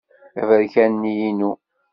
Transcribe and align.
Aberkan-nni 0.41 1.13
inu. 1.29 1.51